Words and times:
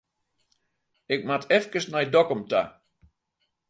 Ik 1.15 1.21
moat 1.27 1.49
efkes 1.57 1.85
nei 1.91 2.05
Dokkum 2.13 2.41
ta. 2.51 2.61